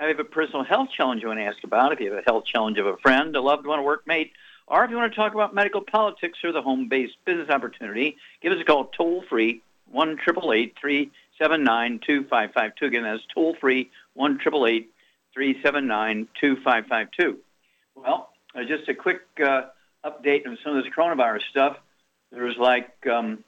[0.00, 2.20] If you have a personal health challenge you want to ask about, if you have
[2.20, 4.30] a health challenge of a friend, a loved one, a workmate,
[4.68, 8.52] or if you want to talk about medical politics or the home-based business opportunity, give
[8.52, 9.60] us a call toll-free,
[9.90, 17.38] 1 379 2552 Again, that's toll-free, 1 379 2552
[17.96, 19.62] Well, uh, just a quick uh,
[20.04, 21.76] update on some of this coronavirus stuff.
[22.30, 23.42] There's like um,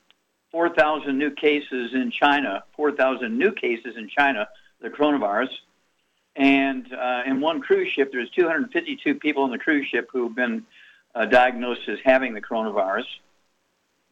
[0.51, 4.49] 4,000 new cases in China, 4,000 new cases in China,
[4.81, 5.51] the coronavirus.
[6.37, 10.65] And uh, in one cruise ship, there's 252 people on the cruise ship who've been
[11.15, 13.05] uh, diagnosed as having the coronavirus.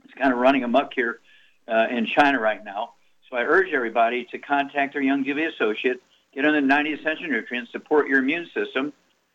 [0.05, 1.21] It's kind of running amok here
[1.69, 2.95] uh, in China right now.
[3.31, 6.03] So I urge everybody to contact their Young Youngevity associate,
[6.35, 8.93] get on the 90 essential nutrients, support your immune system.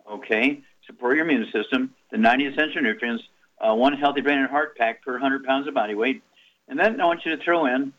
[0.09, 1.94] Okay, support your immune system.
[2.12, 3.23] The 90 essential nutrients
[3.64, 6.22] uh, one healthy brain and heart pack per 100 pounds of body weight.
[6.68, 7.94] And then I want you to throw in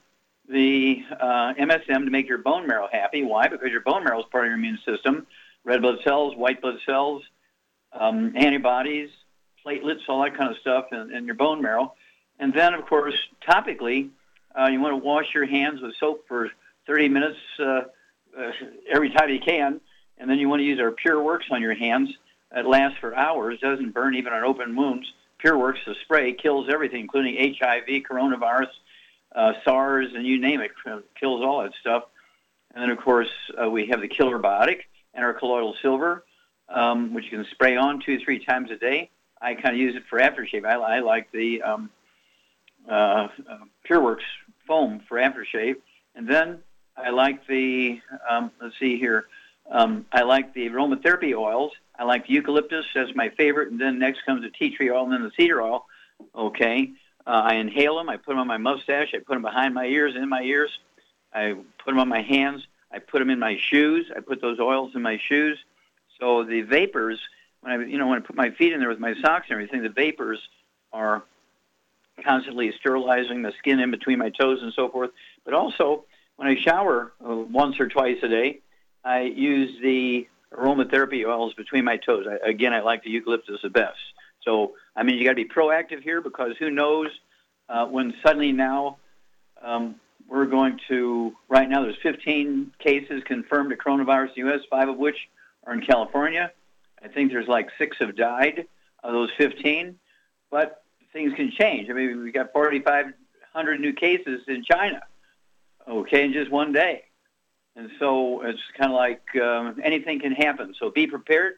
[0.49, 3.23] the uh, MSM to make your bone marrow happy.
[3.23, 3.49] Why?
[3.49, 5.27] Because your bone marrow is part of your immune system.
[5.65, 7.23] Red blood cells, white blood cells,
[7.93, 9.11] um, antibodies,
[9.65, 11.95] platelets, all that kind of stuff in, in, your bone marrow.
[12.39, 13.15] And then, of course,
[13.49, 14.11] topically,
[14.59, 16.51] uh, you want to wash your hands with soap for
[16.87, 17.83] 30 minutes uh,
[18.39, 18.51] uh,
[18.91, 19.81] every time you can.
[20.19, 22.11] And then you want to use our Pure Works on your hands.
[22.55, 25.11] It lasts for hours, doesn't burn even on open wounds.
[25.45, 28.69] PureWorks, the spray, kills everything, including HIV, coronavirus,
[29.35, 30.73] uh, SARS, and you name it,
[31.19, 32.05] kills all that stuff.
[32.75, 33.29] And then, of course,
[33.61, 34.81] uh, we have the Killer Biotic
[35.13, 36.25] and our colloidal silver,
[36.69, 39.11] um, which you can spray on two, three times a day.
[39.41, 40.65] I kind of use it for aftershave.
[40.65, 41.91] I, I like the um,
[42.89, 43.59] uh, uh,
[43.89, 44.25] PureWorks
[44.67, 45.77] foam for aftershave.
[46.15, 46.61] And then
[46.97, 49.27] I like the, um, let's see here,
[49.71, 52.87] um, I like the aromatherapy oils I like the eucalyptus.
[52.95, 53.71] as my favorite.
[53.71, 55.87] And then next comes the tea tree oil and then the cedar oil.
[56.35, 56.93] Okay.
[57.27, 58.09] Uh, I inhale them.
[58.09, 59.15] I put them on my mustache.
[59.15, 60.71] I put them behind my ears, in my ears.
[61.33, 62.67] I put them on my hands.
[62.93, 64.11] I put them in my shoes.
[64.15, 65.59] I put those oils in my shoes.
[66.21, 67.19] So the vapors,
[67.61, 69.55] when I, you know, when I put my feet in there with my socks and
[69.55, 70.41] everything, the vapors
[70.93, 71.25] are
[72.23, 75.11] constantly sterilizing the skin in between my toes and so forth.
[75.45, 76.05] But also,
[76.37, 78.61] when I shower uh, once or twice a day,
[79.05, 82.27] I use the aromatherapy oils between my toes.
[82.29, 83.99] I, again, I like the eucalyptus the best.
[84.43, 87.09] So, I mean, you got to be proactive here because who knows
[87.69, 88.99] uh, when suddenly now
[89.63, 89.97] um,
[90.29, 94.89] we're going to, right now there's 15 cases confirmed of coronavirus in the U.S., five
[94.89, 95.17] of which
[95.65, 96.53] are in California.
[97.03, 98.67] I think there's like six have died
[99.03, 99.99] of those 15,
[100.51, 101.91] but things can change.
[101.91, 105.03] I mean, we got 4,500 new cases in China,
[105.89, 107.05] okay, in just one day.
[107.77, 110.75] And so it's kind of like um, anything can happen.
[110.79, 111.55] So be prepared,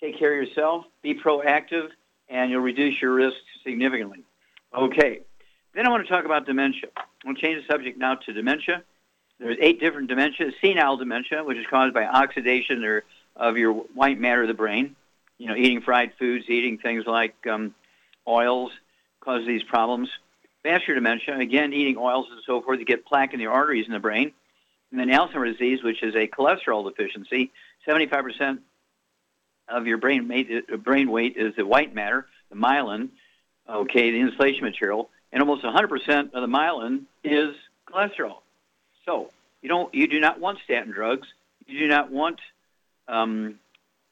[0.00, 1.88] take care of yourself, be proactive,
[2.28, 4.22] and you'll reduce your risk significantly.
[4.74, 5.20] Okay.
[5.74, 6.88] Then I want to talk about dementia.
[6.96, 8.82] I'm going to change the subject now to dementia.
[9.38, 10.52] There's eight different dementias.
[10.60, 13.04] Senile dementia, which is caused by oxidation or
[13.36, 14.96] of your white matter of the brain.
[15.38, 17.74] You know, eating fried foods, eating things like um,
[18.26, 18.72] oils
[19.20, 20.08] cause these problems.
[20.62, 23.92] Vascular dementia, again, eating oils and so forth, you get plaque in the arteries in
[23.92, 24.32] the brain.
[24.90, 27.52] And then Alzheimer's disease, which is a cholesterol deficiency,
[27.86, 28.58] 75%
[29.68, 33.08] of your brain, uh, brain weight is the white matter, the myelin,
[33.68, 37.54] okay, the insulation material, and almost 100% of the myelin is
[37.90, 38.38] cholesterol.
[39.04, 39.30] So
[39.62, 41.28] you don't, you do not want statin drugs.
[41.66, 42.40] You do not want,
[43.08, 43.58] um,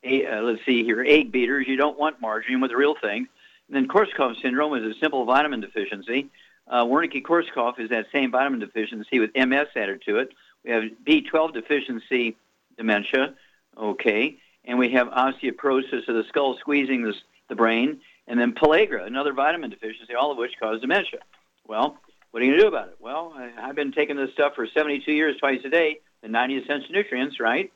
[0.02, 1.66] a, uh, let's see here, egg beaters.
[1.68, 3.28] You don't want margarine with the real thing.
[3.68, 6.28] And then Korsakoff syndrome is a simple vitamin deficiency.
[6.66, 10.32] Uh, Wernicke-Korsakoff is that same vitamin deficiency with MS added to it.
[10.64, 12.36] We have B12 deficiency
[12.76, 13.34] dementia,
[13.76, 17.12] okay, and we have osteoporosis of the skull squeezing
[17.48, 21.20] the brain, and then pellagra, another vitamin deficiency, all of which cause dementia.
[21.66, 21.98] Well,
[22.30, 22.96] what are you going to do about it?
[23.00, 26.58] Well, I, I've been taking this stuff for 72 years, twice a day, the 90
[26.58, 27.70] essential nutrients, right?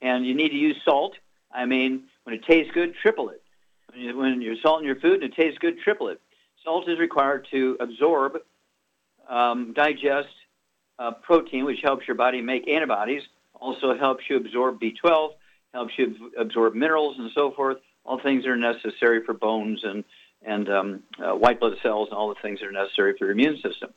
[0.00, 1.14] and you need to use salt.
[1.52, 3.42] I mean, when it tastes good, triple it.
[3.90, 6.20] When, you, when you're salting your food and it tastes good, triple it.
[6.64, 8.38] Salt is required to absorb,
[9.28, 10.28] um, digest
[10.98, 13.22] uh, protein, which helps your body make antibodies.
[13.54, 15.30] Also helps you absorb B12,
[15.72, 17.78] helps you absorb minerals and so forth.
[18.04, 20.04] All things that are necessary for bones and
[20.44, 23.32] and um, uh, white blood cells and all the things that are necessary for your
[23.32, 23.90] immune system.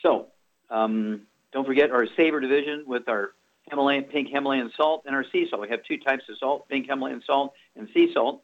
[0.00, 0.28] So
[0.70, 1.22] um,
[1.52, 3.32] don't forget our Savor division with our
[3.70, 5.62] Himalayan, pink Himalayan salt and our sea salt.
[5.62, 8.42] We have two types of salt, pink Himalayan salt and sea salt.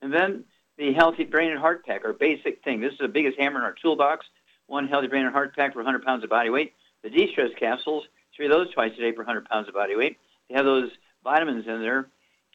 [0.00, 0.44] And then
[0.78, 2.80] the Healthy Brain and Heart Pack, our basic thing.
[2.80, 4.26] This is the biggest hammer in our toolbox.
[4.66, 6.74] One Healthy Brain and Heart Pack for 100 pounds of body weight.
[7.02, 8.04] The de-stress capsules,
[8.34, 10.18] three of those twice a day for 100 pounds of body weight.
[10.48, 10.90] They have those
[11.24, 12.08] vitamins in there.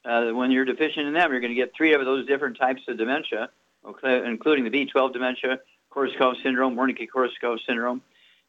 [0.05, 2.81] Uh, when you're deficient in them, you're going to get three of those different types
[2.87, 3.49] of dementia,
[4.03, 5.59] including the B12 dementia,
[5.91, 8.01] Korsakoff syndrome, Wernicke-Korsakoff syndrome.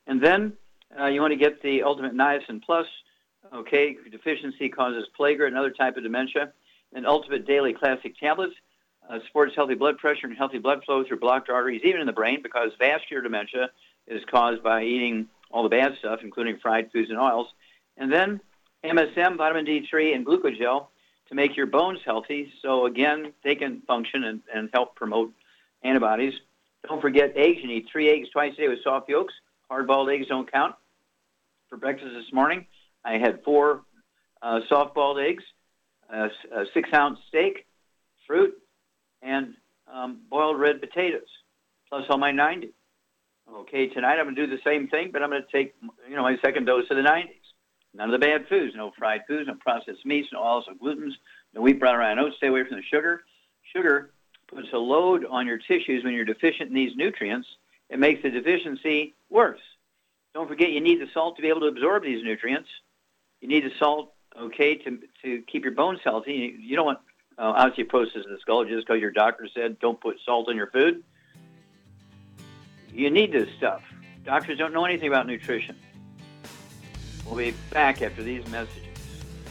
[0.07, 0.53] And then
[0.99, 2.87] uh, you want to get the Ultimate Niacin Plus,
[3.53, 6.53] okay, deficiency causes plague and another type of dementia.
[6.95, 8.55] And Ultimate Daily Classic Tablets
[9.09, 12.13] uh, supports healthy blood pressure and healthy blood flow through blocked arteries, even in the
[12.13, 13.71] brain, because vascular dementia
[14.07, 17.49] is caused by eating all the bad stuff, including fried foods and oils.
[17.97, 18.41] And then
[18.85, 20.87] MSM, vitamin D3, and glucogel
[21.29, 22.53] to make your bones healthy.
[22.63, 25.33] So again, they can function and, and help promote
[25.83, 26.35] antibodies.
[26.87, 27.59] Don't forget eggs.
[27.61, 29.35] You need three eggs twice a day with soft yolks.
[29.69, 30.75] Hard-boiled eggs don't count.
[31.69, 32.67] For breakfast this morning,
[33.05, 33.83] I had four
[34.41, 35.45] uh, soft-boiled eggs,
[36.09, 37.67] a, a six-ounce steak,
[38.27, 38.55] fruit,
[39.21, 39.55] and
[39.93, 41.29] um, boiled red potatoes,
[41.89, 42.71] plus all my 90.
[43.61, 45.75] Okay, tonight I'm going to do the same thing, but I'm going to take,
[46.09, 47.38] you know, my second dose of the 90s.
[47.99, 51.15] None of the bad foods, no fried foods, no processed meats, no oils, no glutens,
[51.53, 52.37] no wheat, brown, rye, oats.
[52.37, 53.23] Stay away from the sugar.
[53.75, 54.13] Sugar
[54.47, 57.49] puts a load on your tissues when you're deficient in these nutrients.
[57.91, 59.61] It makes the deficiency worse.
[60.33, 62.69] Don't forget you need the salt to be able to absorb these nutrients.
[63.41, 66.57] You need the salt, okay, to, to keep your bones healthy.
[66.61, 66.99] You don't want
[67.37, 70.71] uh, osteoporosis of the skull just because your doctor said don't put salt in your
[70.71, 71.03] food.
[72.93, 73.83] You need this stuff.
[74.25, 75.77] Doctors don't know anything about nutrition.
[77.29, 78.83] We'll be back after these messages.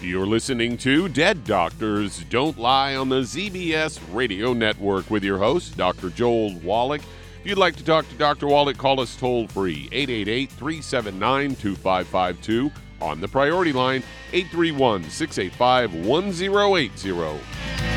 [0.02, 5.78] You're listening to Dead Doctors Don't Lie on the ZBS Radio Network with your host,
[5.78, 6.10] Dr.
[6.10, 7.02] Joel Wallach.
[7.40, 8.48] If you'd like to talk to Dr.
[8.48, 14.04] Wallach, call us toll free 888 379 2552 on the priority line
[14.34, 17.97] 831 685 1080.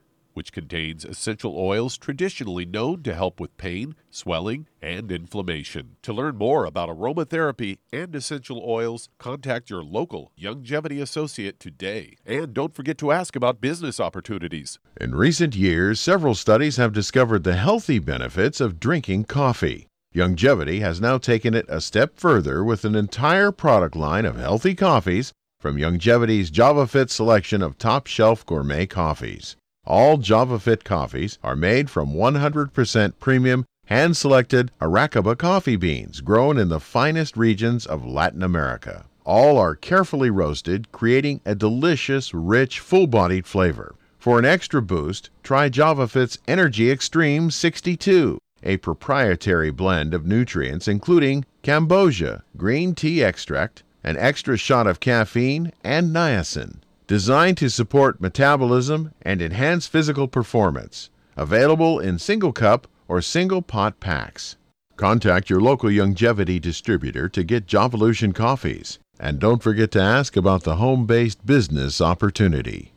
[0.33, 5.95] which contains essential oils traditionally known to help with pain, swelling, and inflammation.
[6.03, 12.17] To learn more about aromatherapy and essential oils, contact your local Youngevity associate today.
[12.25, 14.79] And don't forget to ask about business opportunities.
[14.99, 19.87] In recent years, several studies have discovered the healthy benefits of drinking coffee.
[20.13, 24.75] Youngevity has now taken it a step further with an entire product line of healthy
[24.75, 29.55] coffees from Youngevity's JavaFit selection of top shelf gourmet coffees.
[29.87, 36.69] All JavaFit coffees are made from 100% premium, hand selected Arabica coffee beans grown in
[36.69, 39.05] the finest regions of Latin America.
[39.25, 43.95] All are carefully roasted, creating a delicious, rich, full bodied flavor.
[44.19, 51.43] For an extra boost, try JavaFit's Energy Extreme 62, a proprietary blend of nutrients including
[51.63, 59.13] cambogia, green tea extract, an extra shot of caffeine, and niacin designed to support metabolism
[59.21, 61.09] and enhance physical performance.
[61.35, 64.55] Available in single cup or single pot packs.
[64.95, 68.97] Contact your local Youngevity distributor to get Javalution coffees.
[69.19, 72.93] And don't forget to ask about the home based business opportunity.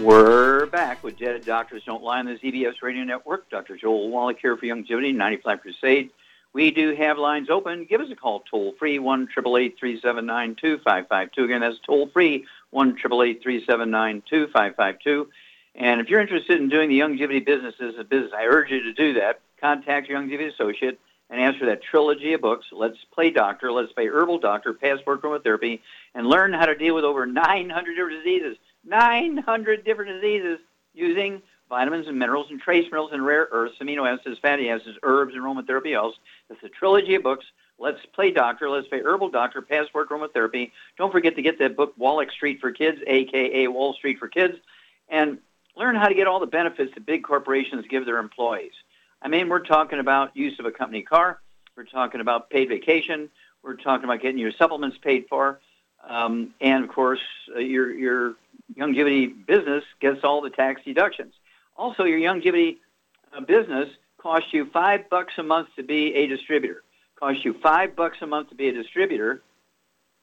[0.00, 3.50] We're back with Dead Doctors Don't Lie on the ZBS Radio Network.
[3.50, 3.76] Dr.
[3.76, 6.10] Joel Wallach here for Youngevity, 95 Crusade.
[6.52, 7.84] We do have lines open.
[7.84, 11.44] Give us a call toll free, 1 379 2552.
[11.44, 15.28] Again, that's toll free, 1 379 2552.
[15.74, 18.84] And if you're interested in doing the Youngevity business as a business, I urge you
[18.84, 19.40] to do that.
[19.60, 21.00] Contact your Youngevity associate
[21.30, 25.80] and for that trilogy of books, Let's Play Doctor, Let's Play Herbal Doctor, Passport Aromatherapy,
[26.14, 28.56] and learn how to deal with over 900 different diseases.
[28.88, 30.58] 900 different diseases
[30.94, 35.34] using vitamins and minerals and trace minerals and rare earths, amino acids, fatty acids, herbs,
[35.34, 36.14] and aromatherapy oils.
[36.48, 37.44] It's a trilogy of books.
[37.78, 40.72] Let's Play Doctor, Let's Play Herbal Doctor, Passport Aromatherapy.
[40.96, 43.68] Don't forget to get that book, Wallach Street for Kids, a.k.a.
[43.68, 44.56] Wall Street for Kids,
[45.08, 45.38] and
[45.76, 48.72] learn how to get all the benefits that big corporations give their employees.
[49.22, 51.38] I mean, we're talking about use of a company car.
[51.76, 53.30] We're talking about paid vacation.
[53.62, 55.60] We're talking about getting your supplements paid for.
[56.08, 57.20] Um, and of course,
[57.54, 58.34] uh, your, your
[58.76, 61.34] Youngevity business gets all the tax deductions.
[61.76, 62.78] Also, your Youngevity
[63.36, 66.82] uh, business costs you five bucks a month to be a distributor.
[67.18, 69.42] Costs you five bucks a month to be a distributor,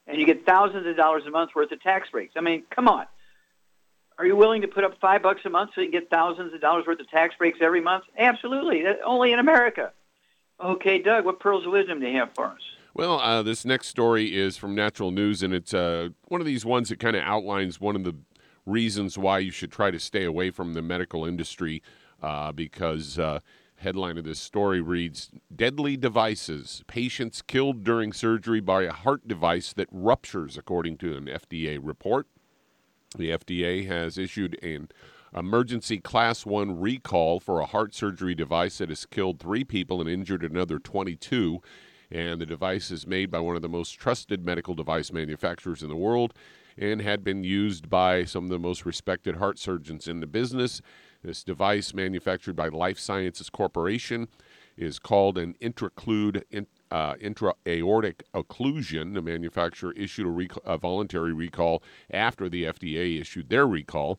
[0.06, 2.34] and you get thousands of dollars a month worth of tax breaks.
[2.36, 3.06] I mean, come on.
[4.18, 6.60] Are you willing to put up five bucks a month so you get thousands of
[6.60, 8.04] dollars worth of tax breaks every month?
[8.16, 8.84] Absolutely.
[9.04, 9.92] Only in America.
[10.58, 12.60] Okay, Doug, what pearls of wisdom do you have for us?
[12.94, 16.64] Well, uh, this next story is from Natural News, and it's uh, one of these
[16.64, 18.14] ones that kind of outlines one of the
[18.66, 21.82] reasons why you should try to stay away from the medical industry
[22.22, 23.40] uh, because uh,
[23.76, 26.82] headline of this story reads deadly devices.
[26.86, 32.26] Patients killed during surgery by a heart device that ruptures according to an fda report.
[33.16, 34.88] The FDA has issued an
[35.34, 40.10] emergency class 1 recall for a heart surgery device that has killed 3 people and
[40.10, 41.60] injured another 22
[42.10, 45.88] and the device is made by one of the most trusted medical device manufacturers in
[45.88, 46.32] the world
[46.78, 50.80] and had been used by some of the most respected heart surgeons in the business.
[51.22, 54.28] This device, manufactured by Life Sciences Corporation,
[54.76, 56.44] is called an intraclude
[56.90, 59.14] uh, intra-aortic occlusion.
[59.14, 64.18] The manufacturer issued a, rec- a, voluntary recall after the FDA issued their recall.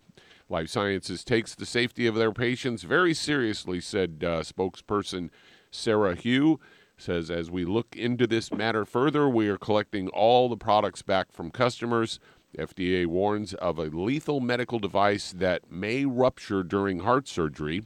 [0.49, 5.29] Life Sciences takes the safety of their patients very seriously, said uh, spokesperson
[5.71, 6.59] Sarah Hugh.
[6.99, 11.31] Says, as we look into this matter further, we are collecting all the products back
[11.31, 12.19] from customers.
[12.57, 17.83] FDA warns of a lethal medical device that may rupture during heart surgery.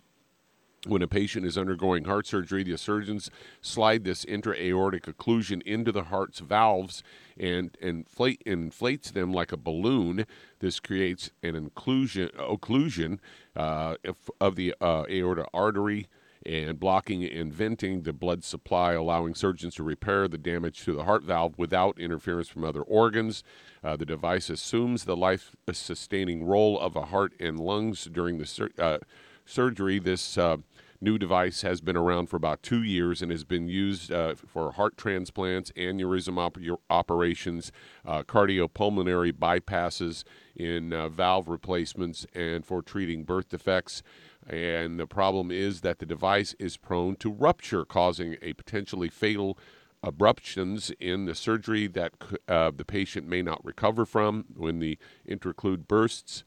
[0.88, 3.30] When a patient is undergoing heart surgery, the surgeons
[3.62, 7.04] slide this intra-aortic occlusion into the heart's valves
[7.38, 10.26] and inflate, inflates them like a balloon.
[10.60, 13.20] This creates an occlusion, occlusion
[13.56, 13.98] uh,
[14.40, 16.08] of the uh, aorta artery
[16.46, 21.04] and blocking and venting the blood supply, allowing surgeons to repair the damage to the
[21.04, 23.44] heart valve without interference from other organs.
[23.84, 28.46] Uh, the device assumes the life sustaining role of a heart and lungs during the
[28.46, 28.98] sur- uh,
[29.46, 30.00] surgery.
[30.00, 30.58] This uh,
[31.02, 34.74] new device has been around for about two years and has been used uh, for
[34.74, 37.72] heart transplants, aneurysm op- operations,
[38.06, 40.24] uh, cardiopulmonary bypasses,
[40.56, 44.04] in uh, valve replacements, and for treating birth defects.
[44.48, 49.58] And the problem is that the device is prone to rupture, causing a potentially fatal
[50.04, 52.14] abruptions in the surgery that
[52.48, 56.44] uh, the patient may not recover from when the intraclude bursts.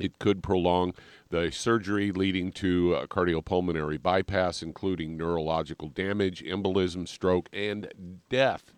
[0.00, 0.92] It could prolong
[1.30, 8.72] the surgery, leading to a cardiopulmonary bypass, including neurological damage, embolism, stroke, and death.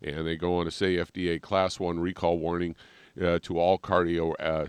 [0.00, 2.74] And they go on to say FDA Class 1 recall warning
[3.20, 4.66] uh, to all cardio uh,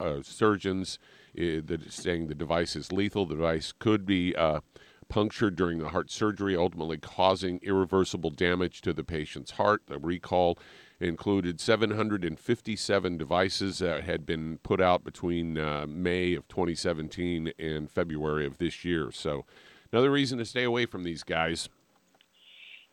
[0.00, 0.98] uh surgeons,
[1.38, 3.26] uh, saying the device is lethal.
[3.26, 4.60] The device could be uh,
[5.08, 9.82] punctured during the heart surgery, ultimately causing irreversible damage to the patient's heart.
[9.86, 10.58] The recall
[11.00, 18.46] included 757 devices that had been put out between uh, May of 2017 and February
[18.46, 19.10] of this year.
[19.12, 19.44] So,
[19.92, 21.68] another reason to stay away from these guys.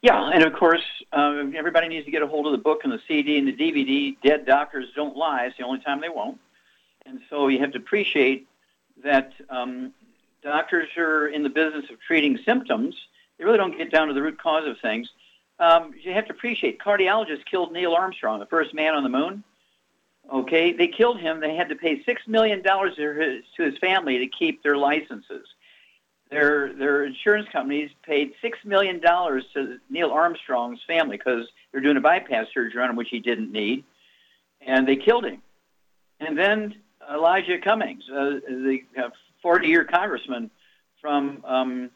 [0.02, 0.82] Yeah, and of course,
[1.14, 3.54] uh, everybody needs to get a hold of the book and the CD and the
[3.54, 4.18] DVD.
[4.24, 5.46] Dead doctors don't lie.
[5.46, 6.40] It's the only time they won't.
[7.06, 8.48] And so you have to appreciate
[9.04, 9.94] that um,
[10.44, 12.96] doctors are in the business of treating symptoms.
[13.38, 15.10] They really don't get down to the root cause of things.
[15.60, 19.44] Um, you have to appreciate cardiologists killed Neil Armstrong, the first man on the moon.
[20.32, 21.40] Okay, they killed him.
[21.40, 25.46] They had to pay six million dollars to his, family to keep their licenses.
[26.30, 31.98] Their their insurance companies paid six million dollars to Neil Armstrong's family because they're doing
[31.98, 33.84] a bypass surgery on him, which he didn't need,
[34.62, 35.42] and they killed him.
[36.20, 36.76] And then
[37.10, 39.10] Elijah Cummings, uh, the uh,
[39.42, 40.52] 40 year congressman
[41.00, 41.90] from, um,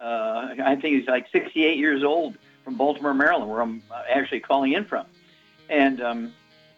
[0.00, 4.40] uh, I think he's like 68 years old from Baltimore, Maryland, where I'm uh, actually
[4.40, 5.06] calling in from.
[5.68, 6.32] And um,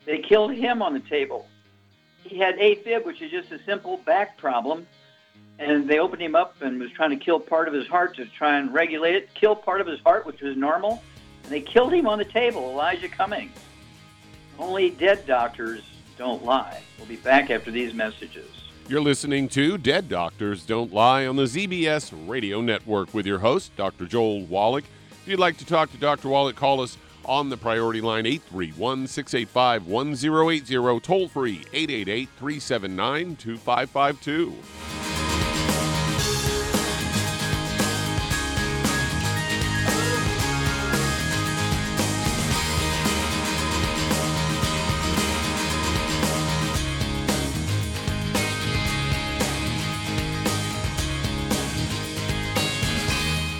[0.04, 1.46] they killed him on the table.
[2.24, 4.86] he had AFib, which is just a simple back problem.
[5.58, 8.26] And they opened him up and was trying to kill part of his heart to
[8.26, 11.02] try and regulate it, kill part of his heart, which was normal.
[11.44, 13.56] And they killed him on the table, Elijah Cummings.
[14.58, 15.82] Only dead doctors
[16.16, 16.82] don't lie.
[16.98, 18.46] We'll be back after these messages.
[18.88, 23.74] You're listening to Dead Doctors Don't Lie on the ZBS Radio Network with your host,
[23.76, 24.06] Dr.
[24.06, 24.84] Joel Wallach.
[25.10, 26.28] If you'd like to talk to Dr.
[26.28, 34.95] Wallach, call us on the priority line 831 685 1080, toll free 888 379 2552.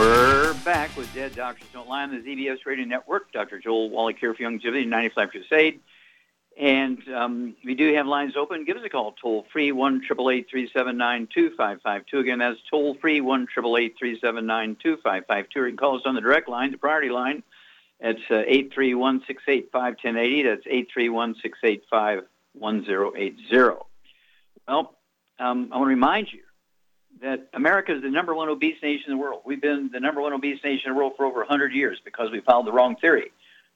[0.00, 3.30] We're back with Dead Doctors Don't Lie on the ZBS Radio Network.
[3.32, 3.58] Dr.
[3.58, 5.80] Joel Wallach here for Young Youngevity 95 Crusade.
[6.58, 8.64] And um, we do have lines open.
[8.64, 15.66] Give us a call, toll free, 1 2552 Again, that's toll free, 1 2552 Or
[15.66, 17.42] you can call us on the direct line, the priority line.
[18.00, 20.42] It's uh, 831 685 1080.
[20.44, 23.76] That's 831 685 1080.
[24.66, 24.94] Well,
[25.38, 26.40] um, I want to remind you
[27.22, 29.42] that America is the number one obese nation in the world.
[29.44, 32.30] We've been the number one obese nation in the world for over 100 years because
[32.30, 33.30] we followed the wrong theory.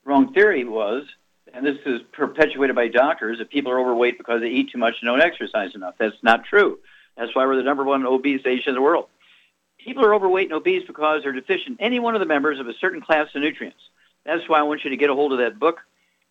[0.05, 1.05] The wrong theory was,
[1.53, 4.95] and this is perpetuated by doctors, that people are overweight because they eat too much
[5.01, 5.95] and don't exercise enough.
[5.99, 6.79] That's not true.
[7.17, 9.09] That's why we're the number one obese nation in the world.
[9.79, 12.67] People are overweight and obese because they're deficient in any one of the members of
[12.67, 13.81] a certain class of nutrients.
[14.25, 15.81] That's why I want you to get a hold of that book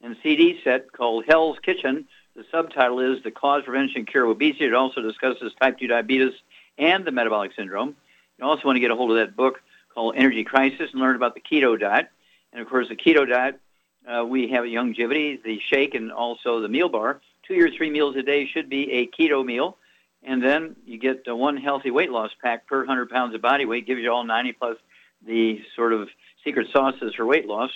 [0.02, 2.08] and CD set called Hell's Kitchen.
[2.36, 4.66] The subtitle is The Cause, Prevention, and Cure of Obesity.
[4.66, 6.34] It also discusses type 2 diabetes
[6.78, 7.96] and the metabolic syndrome.
[8.38, 9.62] You also want to get a hold of that book
[9.94, 12.10] called Energy Crisis and learn about the keto diet.
[12.52, 13.60] And of course, the keto diet,
[14.08, 17.22] uh, we have a Youngevity, the shake, and also the meal bar.
[17.48, 19.78] Two or three meals a day should be a keto meal.
[20.24, 23.66] And then you get uh, one healthy weight loss pack per 100 pounds of body
[23.66, 24.78] weight, gives you all 90 plus
[25.26, 26.10] the sort of
[26.44, 27.72] secret sauces for weight loss.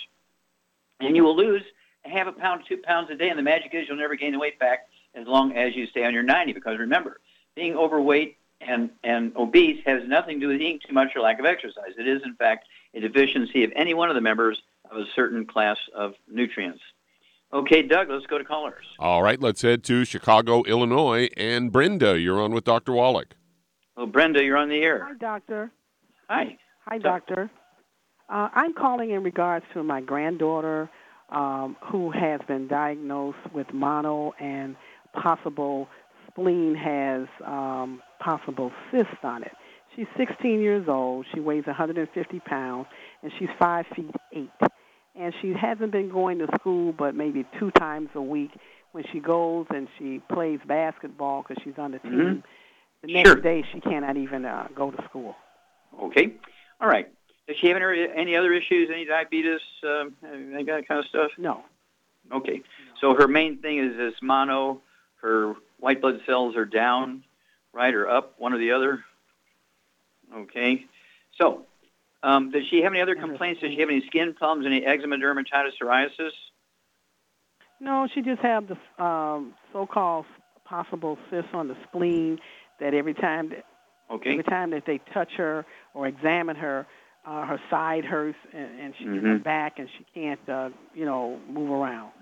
[1.00, 1.62] And you will lose
[2.04, 3.28] a half a pound, two pounds a day.
[3.28, 6.04] And the magic is you'll never gain the weight back as long as you stay
[6.04, 6.52] on your 90.
[6.52, 7.20] Because remember,
[7.54, 11.38] being overweight and, and obese has nothing to do with eating too much or lack
[11.38, 11.92] of exercise.
[11.98, 15.46] It is, in fact, a deficiency of any one of the members of a certain
[15.46, 16.80] class of nutrients.
[17.52, 18.84] Okay, Doug, let's go to callers.
[18.98, 21.28] All right, let's head to Chicago, Illinois.
[21.36, 22.92] And Brenda, you're on with Dr.
[22.92, 23.34] Wallach.
[23.96, 25.04] Well, Brenda, you're on the air.
[25.08, 25.70] Hi, doctor.
[26.28, 26.58] Hi.
[26.86, 27.50] Hi, doctor.
[28.28, 30.90] Uh, I'm calling in regards to my granddaughter
[31.30, 34.76] um, who has been diagnosed with mono and
[35.14, 35.88] possible
[36.30, 39.52] spleen has um, possible cyst on it.
[39.96, 41.26] She's 16 years old.
[41.34, 42.86] She weighs 150 pounds,
[43.22, 44.50] and she's five feet eight.
[45.16, 48.50] And she hasn't been going to school, but maybe two times a week.
[48.92, 52.42] When she goes and she plays basketball because she's on the team, Mhm.
[53.02, 53.36] the next Sure.
[53.40, 55.36] day she cannot even uh, go to school.
[56.00, 56.32] Okay.
[56.80, 57.08] All right.
[57.46, 61.30] Does she have any, any other issues, any diabetes, um, any that kind of stuff?
[61.38, 61.64] No.
[62.32, 62.62] Okay.
[63.00, 64.80] So her main thing is this mono.
[65.16, 67.24] Her white blood cells are down,
[67.72, 69.04] right, or up, one or the other.
[70.34, 70.84] Okay.
[71.40, 71.66] So,
[72.22, 73.60] um, does she have any other complaints?
[73.60, 76.30] Does she have any skin problems, any eczema, dermatitis, psoriasis?
[77.80, 80.26] No, she just have the um, so-called
[80.64, 82.38] possible cyst on the spleen
[82.80, 83.64] that every time that
[84.10, 84.30] Okay.
[84.32, 86.86] every time that they touch her or examine her,
[87.26, 91.04] uh, her side hurts and, and she gets her back and she can't, uh, you
[91.04, 92.12] know, move around.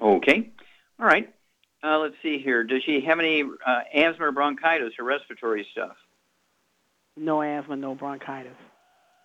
[0.00, 0.50] Okay.
[0.98, 1.32] All right.
[1.84, 2.62] Uh, let's see here.
[2.64, 5.96] Does she have any uh, asthma or bronchitis or respiratory stuff?
[7.16, 8.56] No asthma, no bronchitis.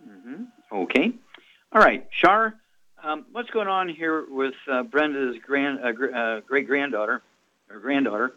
[0.03, 1.13] hmm Okay.
[1.71, 2.55] All right, Shar,
[3.03, 7.21] um, what's going on here with uh, Brenda's grand, uh, gr- uh, great granddaughter
[7.69, 8.33] or granddaughter?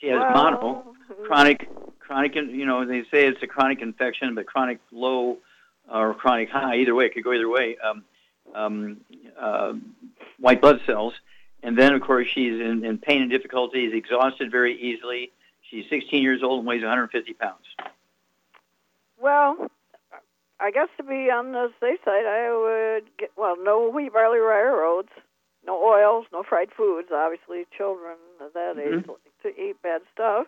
[0.00, 0.94] She has mono,
[1.26, 1.68] chronic,
[2.00, 2.34] chronic.
[2.36, 5.38] in- You know, they say it's a chronic infection, but chronic low
[5.90, 7.76] or chronic high, either way, it could go either way.
[7.78, 8.04] Um,
[8.54, 9.00] um,
[9.38, 9.74] uh,
[10.38, 11.14] white blood cells,
[11.62, 15.30] and then of course she's in, in pain and difficulties, exhausted very easily.
[15.62, 17.64] She's 16 years old and weighs 150 pounds.
[19.20, 19.70] Well,
[20.58, 24.38] I guess to be on the safe side, I would get well, no wheat, barley,
[24.38, 25.12] rye, or oats,
[25.66, 27.08] no oils, no fried foods.
[27.12, 29.08] Obviously, children of that age Mhm.
[29.08, 30.46] like to eat bad stuff.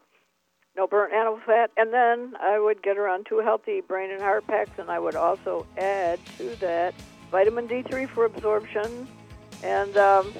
[0.74, 4.22] No burnt animal fat, and then I would get her on two healthy brain and
[4.22, 6.94] heart packs, and I would also add to that
[7.30, 9.06] vitamin D3 for absorption.
[9.62, 10.32] And um,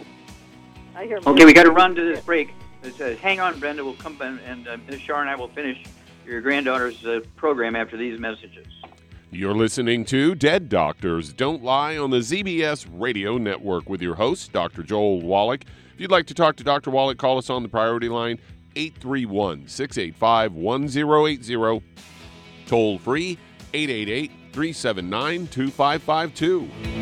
[0.95, 1.21] I hear.
[1.27, 2.53] Okay, we got to run to this break.
[2.83, 3.85] It says, hang on, Brenda.
[3.85, 5.01] We'll come and, and uh, Ms.
[5.01, 5.85] Shar and I will finish
[6.27, 8.67] your granddaughter's uh, program after these messages.
[9.31, 14.53] You're listening to Dead Doctors Don't Lie on the ZBS Radio Network with your host,
[14.53, 14.83] Dr.
[14.83, 15.63] Joel Wallach.
[15.95, 16.91] If you'd like to talk to Dr.
[16.91, 18.39] Wallach, call us on the priority line
[18.77, 21.83] 831 685 1080.
[22.67, 23.39] Toll free
[23.73, 27.02] 888 379 2552.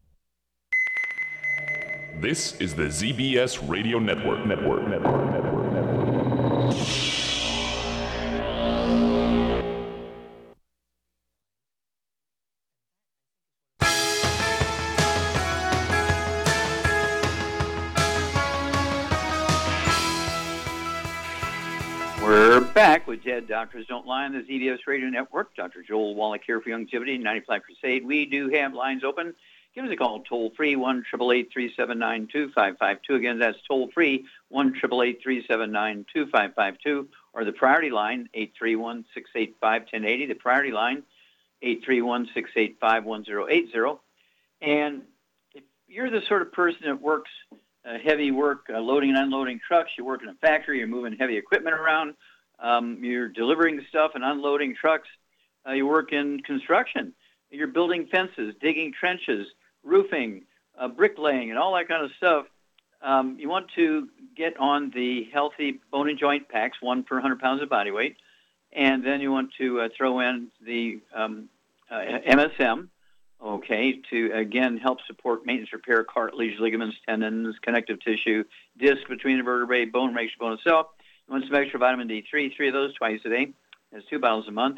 [2.21, 4.45] This is the ZBS Radio Network.
[4.45, 4.87] Network.
[4.87, 5.31] Network.
[5.31, 5.73] Network.
[5.73, 6.75] Network.
[22.21, 25.55] We're back with Dead Doctors Don't Lie on the ZBS Radio Network.
[25.55, 25.81] Dr.
[25.81, 28.05] Joel Wallach here for Youngevity, 95 Crusade.
[28.05, 29.33] We do have lines open.
[29.73, 33.15] Give us a call toll free, 1 379 2552.
[33.15, 36.05] Again, that's toll free, 1 379
[37.33, 40.25] or the priority line, 831 685 1080.
[40.25, 41.03] The priority line,
[41.61, 43.99] 831 685 1080.
[44.61, 45.03] And
[45.53, 47.31] if you're the sort of person that works
[47.85, 51.15] uh, heavy work, uh, loading and unloading trucks, you work in a factory, you're moving
[51.17, 52.15] heavy equipment around,
[52.59, 55.07] um, you're delivering stuff and unloading trucks,
[55.67, 57.13] uh, you work in construction,
[57.49, 59.47] you're building fences, digging trenches,
[59.83, 60.43] roofing,
[60.77, 62.45] uh, bricklaying, and all that kind of stuff,
[63.01, 67.39] um, you want to get on the healthy bone and joint packs, one per 100
[67.39, 68.17] pounds of body weight,
[68.71, 71.49] and then you want to uh, throw in the um,
[71.89, 72.87] uh, MSM,
[73.43, 78.43] okay, to again help support maintenance, repair, cartilage, ligaments, tendons, connective tissue,
[78.77, 80.87] disc between the vertebrae, bone makes bone itself.
[81.27, 83.53] You want some extra vitamin D3, three of those twice a day.
[83.91, 84.77] That's two bottles a month.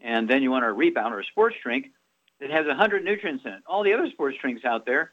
[0.00, 1.90] And then you want a rebound or a sports drink
[2.40, 3.62] that has 100 nutrients in it.
[3.66, 5.12] All the other sports drinks out there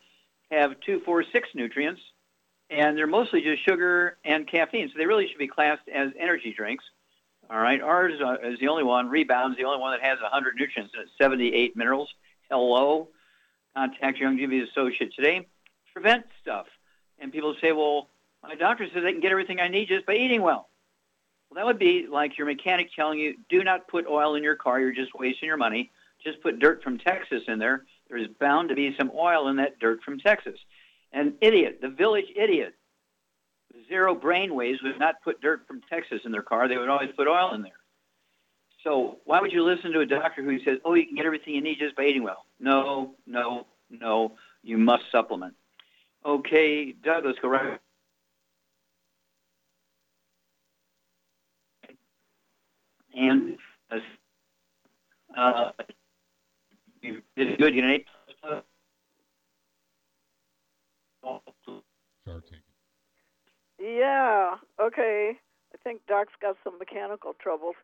[0.52, 2.02] have two, four, six nutrients,
[2.70, 4.90] and they're mostly just sugar and caffeine.
[4.90, 6.84] So they really should be classed as energy drinks.
[7.50, 9.10] All right, ours uh, is the only one.
[9.10, 12.10] Rebound's the only one that has 100 nutrients and it's 78 minerals.
[12.50, 13.10] Hello,
[13.76, 15.48] contact your Youngevity associate today.
[15.94, 16.66] Prevent stuff.
[17.20, 18.10] And people say, well,
[18.42, 20.70] my doctor says I can get everything I need just by eating well.
[21.50, 24.56] Well, that would be like your mechanic telling you, do not put oil in your
[24.56, 24.80] car.
[24.80, 25.92] You're just wasting your money
[26.26, 29.80] just put dirt from Texas in there, there's bound to be some oil in that
[29.80, 30.60] dirt from Texas.
[31.14, 32.74] An idiot, the village idiot,
[33.88, 36.68] zero brain waves would not put dirt from Texas in their car.
[36.68, 37.72] They would always put oil in there.
[38.84, 41.56] So why would you listen to a doctor who says, oh, you can get everything
[41.56, 42.46] you need just by eating well?
[42.60, 44.34] No, no, no.
[44.64, 45.56] You must supplement.
[46.26, 47.80] Okay, Doug, let's go right.
[53.16, 53.58] And
[55.38, 55.72] uh,
[57.06, 57.76] you did it good.
[57.76, 58.62] You know,
[63.80, 64.56] Yeah.
[64.82, 65.34] Okay.
[65.74, 67.76] I think Doc's got some mechanical troubles.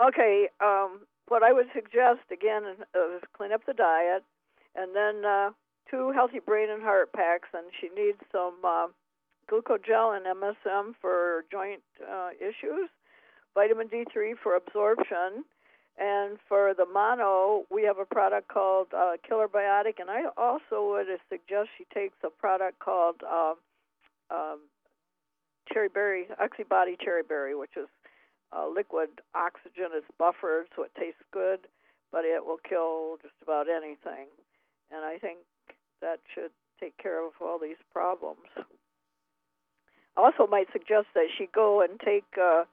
[0.00, 0.48] Okay.
[0.60, 4.24] Um, what I would suggest again is clean up the diet,
[4.74, 5.50] and then uh,
[5.90, 8.86] two healthy brain and heart packs, and she needs some uh,
[9.50, 12.88] glucogel and MSM for joint uh, issues,
[13.54, 15.44] vitamin D3 for absorption,
[15.98, 20.90] and for the mono, we have a product called uh, Killer Biotic, and I also
[20.90, 23.54] would suggest she takes a product called uh,
[24.30, 24.60] um,
[25.72, 27.88] Cherry Berry, Oxybody Cherry Berry, which is
[28.56, 29.90] uh, liquid oxygen.
[29.92, 31.60] It's buffered, so it tastes good,
[32.12, 34.28] but it will kill just about anything.
[34.90, 35.38] And I think
[36.00, 38.46] that should take care of all these problems.
[40.16, 42.64] I also might suggest that she go and take uh,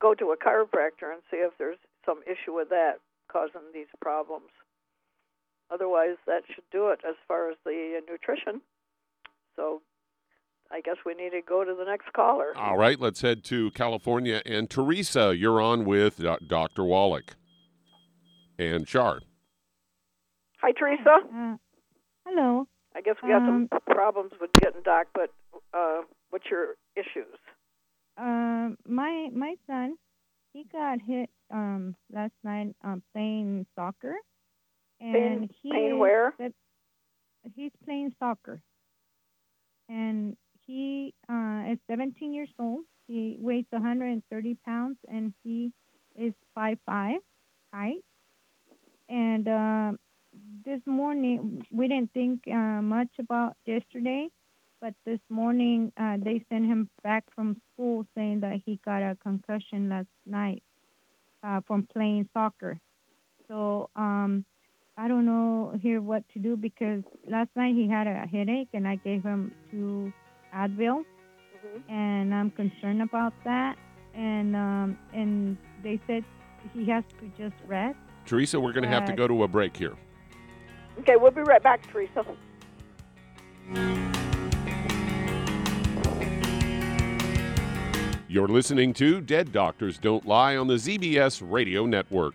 [0.00, 1.78] go to a chiropractor and see if there's
[2.08, 2.94] some issue with that
[3.30, 4.48] causing these problems.
[5.70, 8.62] Otherwise, that should do it as far as the uh, nutrition.
[9.56, 9.82] So
[10.70, 12.56] I guess we need to go to the next caller.
[12.56, 14.40] All right, let's head to California.
[14.46, 16.84] And Teresa, you're on with Dr.
[16.84, 17.36] Wallach
[18.58, 19.20] and Char.
[20.62, 21.18] Hi, Teresa.
[21.34, 21.56] Uh,
[22.26, 22.66] hello.
[22.96, 25.30] I guess we got Um, some problems with getting Doc, but
[25.74, 27.36] uh, what's your issues?
[28.16, 29.96] Uh, my my son,
[30.52, 34.14] he got hit um last night um, playing soccer,
[35.00, 36.34] and he playing where?
[37.54, 38.60] he's playing soccer,
[39.88, 42.84] and he uh, is 17 years old.
[43.06, 45.72] He weighs 130 pounds, and he
[46.16, 47.20] is five five
[47.72, 48.04] height.
[49.08, 49.92] And uh,
[50.64, 54.28] this morning, we didn't think uh, much about yesterday,
[54.80, 59.16] but this morning uh, they sent him back from school saying that he got a
[59.22, 60.62] concussion last night
[61.42, 62.78] uh, from playing soccer.
[63.48, 64.44] So um,
[64.96, 68.86] I don't know here what to do because last night he had a headache and
[68.86, 70.12] I gave him two
[70.54, 71.04] Advil,
[71.88, 73.76] and I'm concerned about that.
[74.14, 76.24] And um, and they said
[76.74, 77.96] he has to just rest.
[78.26, 79.94] Teresa, we're going to have to go to a break here.
[81.00, 82.26] Okay, we'll be right back, Teresa.
[88.30, 92.34] You're listening to Dead Doctors Don't Lie on the ZBS Radio Network.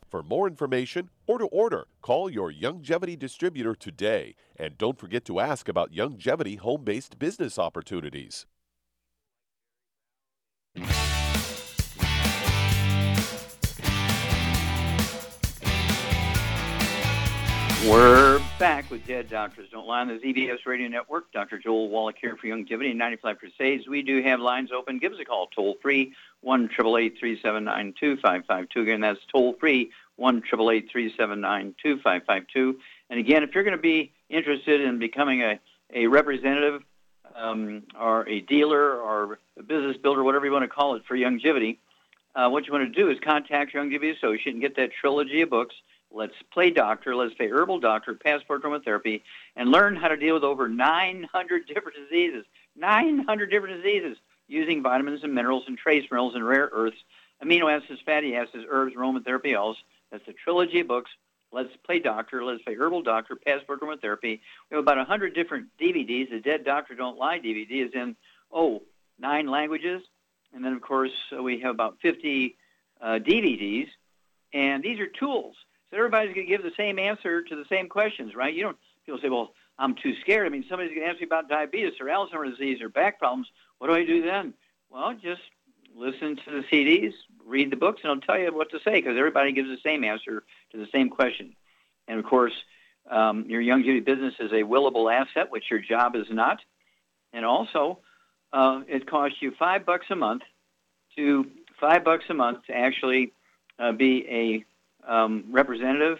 [0.11, 4.35] For more information or to order, call your Youngevity distributor today.
[4.57, 8.45] And don't forget to ask about Youngevity home based business opportunities.
[17.87, 21.31] We're back with Dead Doctors Don't Lie on the ZBS Radio Network.
[21.31, 21.57] Dr.
[21.57, 23.87] Joel Wallach here for Youngevity and 95 Crusades.
[23.87, 24.99] We do have lines open.
[24.99, 30.91] Give us a call toll free, 1 888 Again, that's toll free, 1 888
[33.09, 35.59] And again, if you're going to be interested in becoming a,
[35.93, 36.83] a representative
[37.35, 41.15] um, or a dealer or a business builder, whatever you want to call it, for
[41.15, 41.77] Youngevity,
[42.35, 45.41] uh, what you want to do is contact your Youngevity Associate and get that trilogy
[45.41, 45.75] of books.
[46.13, 49.21] Let's Play Doctor, Let's Play Herbal Doctor, Passport Aromatherapy,
[49.55, 52.45] and learn how to deal with over 900 different diseases.
[52.75, 56.97] 900 different diseases using vitamins and minerals and trace minerals and rare earths,
[57.43, 59.77] amino acids, fatty acids, herbs, aromatherapy oils.
[60.11, 61.11] That's the trilogy of books.
[61.53, 64.39] Let's Play Doctor, Let's Play Herbal Doctor, Passport Aromatherapy.
[64.69, 66.29] We have about 100 different DVDs.
[66.29, 68.15] The Dead Doctor Don't Lie DVD is in,
[68.51, 68.83] oh,
[69.19, 70.01] nine languages.
[70.53, 72.57] And then, of course, we have about 50
[73.01, 73.87] uh, DVDs
[74.53, 75.55] And these are tools.
[75.89, 78.53] So everybody's going to give the same answer to the same questions, right?
[78.53, 80.45] You don't, people say, well, I'm too scared.
[80.45, 83.47] I mean, somebody's going to ask me about diabetes or Alzheimer's disease or back problems.
[83.77, 84.53] What do I do then?
[84.89, 85.41] Well, just
[85.95, 87.13] listen to the CDs,
[87.45, 90.03] read the books, and I'll tell you what to say because everybody gives the same
[90.03, 91.55] answer to the same question.
[92.07, 92.53] And of course,
[93.09, 96.59] um, your Youngevity business is a willable asset, which your job is not.
[97.33, 97.99] And also,
[98.53, 100.43] uh, it costs you five bucks a month
[101.15, 101.47] to
[101.79, 103.33] five bucks a month to actually
[103.79, 106.19] uh, be a um, representative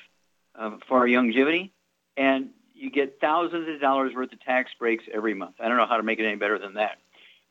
[0.55, 1.69] uh, for Youngevity,
[2.17, 5.55] and you get thousands of dollars worth of tax breaks every month.
[5.59, 6.97] I don't know how to make it any better than that.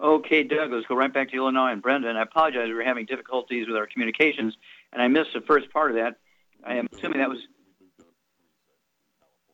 [0.01, 2.17] Okay, Doug, let's go right back to Illinois and Brendan.
[2.17, 4.57] I apologize, we were having difficulties with our communications,
[4.93, 6.17] and I missed the first part of that.
[6.65, 7.39] I am assuming that was.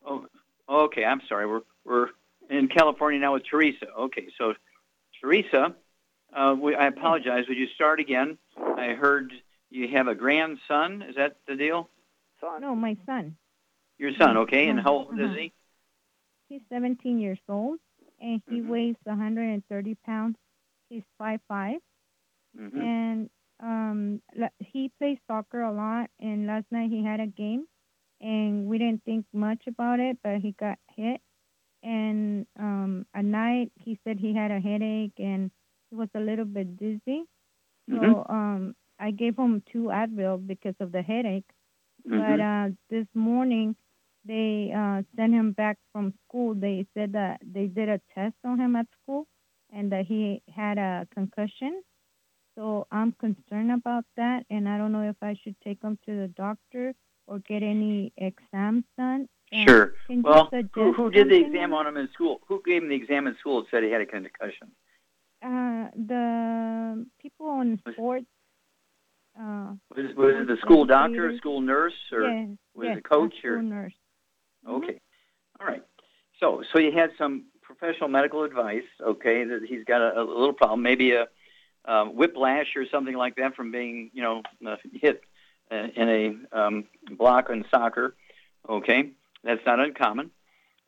[0.05, 0.27] Oh,
[0.69, 1.05] okay.
[1.05, 1.47] I'm sorry.
[1.47, 2.09] We're we're
[2.49, 3.87] in California now with Teresa.
[3.99, 4.55] Okay, so
[5.21, 5.75] Teresa,
[6.33, 7.45] uh, we, I apologize.
[7.49, 8.39] Would you start again?
[8.57, 9.33] I heard
[9.71, 11.03] you have a grandson.
[11.03, 11.89] Is that the deal?
[12.41, 12.61] Son.
[12.61, 13.37] No, my son.
[13.99, 14.69] Your son, okay.
[14.69, 15.35] And how old is Uh-huh.
[15.35, 15.53] he?
[16.49, 17.79] He's 17 years old,
[18.21, 18.63] and he Mhm.
[18.63, 20.37] weighs 130 pounds.
[20.91, 21.81] He's 5'5",
[22.55, 22.87] Mhm.
[22.87, 23.31] and
[23.63, 24.23] um,
[24.61, 26.11] he plays soccer a lot.
[26.21, 27.67] And last night he had a game,
[28.21, 31.21] and we didn't think much about it, but he got hit.
[31.83, 35.51] And um, at night he said he had a headache and
[35.91, 37.25] he was a little bit dizzy.
[37.91, 38.17] So Mhm.
[38.29, 41.49] um, I gave him two Advil because of the headache.
[42.07, 42.41] But Mhm.
[42.41, 43.77] uh, this morning,
[44.27, 46.55] they uh, sent him back from school.
[46.55, 49.27] They said that they did a test on him at school
[49.73, 51.83] and that he had a concussion.
[52.57, 56.17] So I'm concerned about that, and I don't know if I should take him to
[56.17, 56.95] the doctor
[57.27, 59.29] or get any exams done.
[59.53, 59.93] And Sure.
[60.09, 62.41] Well, who, who did the exam on him in school?
[62.49, 64.73] Who gave him the exam in school and said he had a concussion?
[65.45, 68.27] Uh, the people on sports.
[69.39, 71.39] Uh, Was, was it the school doctor, Educators.
[71.39, 72.23] school nurse, or
[72.75, 73.63] was yes, it coach a or?
[73.63, 73.93] nurse.
[74.69, 75.01] Okay.
[75.61, 75.83] All right.
[76.41, 78.85] So, so you had some professional medical advice.
[79.01, 81.27] Okay, that he's got a, a little problem, maybe a
[81.85, 85.23] um, whiplash or something like that from being, you know, uh, hit
[85.71, 86.09] uh, in
[86.53, 86.85] a um,
[87.17, 88.15] block in soccer.
[88.69, 89.11] Okay,
[89.45, 90.31] that's not uncommon.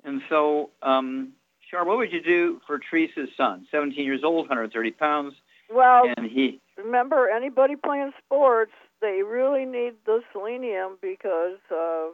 [0.05, 1.33] And so, um,
[1.71, 3.67] Char, what would you do for Teresa's son?
[3.71, 5.35] 17 years old, 130 pounds,
[5.71, 6.61] Well, and he.
[6.77, 12.09] remember, anybody playing sports, they really need the selenium because uh,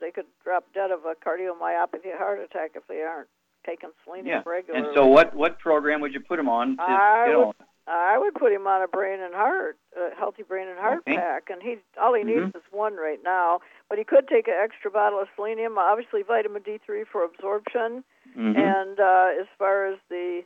[0.00, 3.28] they could drop dead of a cardiomyopathy heart attack if they aren't
[3.66, 4.42] taking selenium Yeah.
[4.50, 4.86] regularly.
[4.88, 7.54] And so, what what program would you put him on to I get would, on?
[7.86, 11.16] I would put him on a brain and heart, a healthy brain and heart Okay.
[11.16, 12.56] pack, and he all he needs Mhm.
[12.56, 13.60] is one right now.
[13.88, 18.04] But he could take an extra bottle of selenium, obviously vitamin D3 for absorption,
[18.36, 18.56] Mhm.
[18.56, 20.44] and uh, as far as the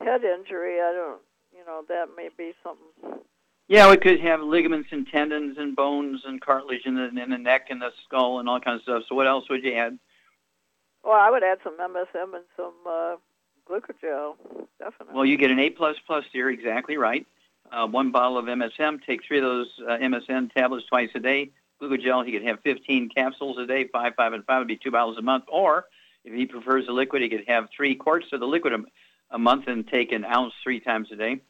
[0.00, 1.22] head injury, I don't,
[1.52, 3.22] you know, that may be something.
[3.68, 7.38] Yeah, we could have ligaments and tendons and bones and cartilage in the in the
[7.38, 9.02] neck and the skull and all kinds of stuff.
[9.08, 9.98] So what else would you add?
[11.04, 13.16] Well, I would add some MSM and some uh,
[13.68, 14.36] glucogel,
[14.78, 15.14] definitely.
[15.14, 17.26] Well, you get an A plus plus here, exactly right.
[17.70, 19.04] Uh, one bottle of MSM.
[19.04, 21.50] Take three of those uh, MSM tablets twice a day.
[21.80, 23.86] Glucogel, he could have 15 capsules a day.
[23.92, 25.44] Five, five, and five would be two bottles a month.
[25.48, 25.84] Or
[26.24, 28.78] if he prefers the liquid, he could have three quarts of the liquid a,
[29.30, 31.40] a month and take an ounce three times a day.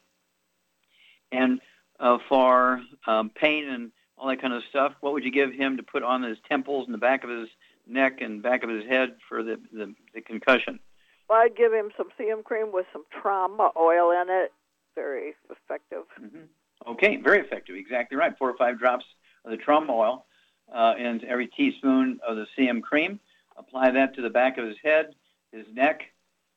[1.31, 1.61] And
[1.99, 5.77] uh, for um, pain and all that kind of stuff, what would you give him
[5.77, 7.47] to put on his temples and the back of his
[7.87, 10.79] neck and back of his head for the, the, the concussion?
[11.29, 14.51] Well, I'd give him some CM cream with some trauma oil in it.
[14.95, 16.03] Very effective.
[16.87, 17.75] Okay, very effective.
[17.75, 18.37] Exactly right.
[18.37, 19.05] Four or five drops
[19.45, 20.25] of the trauma oil
[20.73, 23.19] uh, and every teaspoon of the CM cream.
[23.57, 25.13] Apply that to the back of his head,
[25.51, 26.01] his neck,